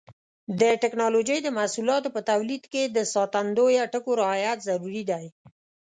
د 0.59 0.61
ټېکنالوجۍ 0.81 1.37
د 1.43 1.47
محصولاتو 1.57 2.09
په 2.15 2.21
تولید 2.29 2.63
کې 2.73 2.83
د 2.85 2.97
ساتندویه 3.13 3.83
ټکو 3.93 4.11
رعایت 4.21 4.57
ضروري 4.69 5.03
دی. 5.11 5.25